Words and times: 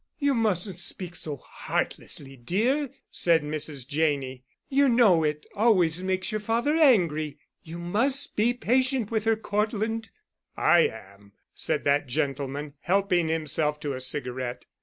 "You 0.17 0.33
mustn't 0.33 0.79
speak 0.79 1.13
so 1.13 1.37
heartlessly, 1.37 2.35
dear," 2.35 2.89
said 3.11 3.43
Mrs. 3.43 3.87
Janney. 3.87 4.43
"You 4.67 4.89
know 4.89 5.23
it 5.23 5.45
always 5.53 6.01
makes 6.01 6.31
your 6.31 6.41
father 6.41 6.75
angry. 6.75 7.37
You 7.61 7.77
must 7.77 8.35
be 8.35 8.51
patient 8.55 9.11
with 9.11 9.25
her, 9.25 9.35
Cortland." 9.35 10.09
"I 10.57 10.87
am," 10.87 11.33
said 11.53 11.83
that 11.83 12.07
gentleman, 12.07 12.73
helping 12.79 13.27
himself 13.27 13.79
to 13.81 13.93
a 13.93 14.01
cigarette. 14.01 14.65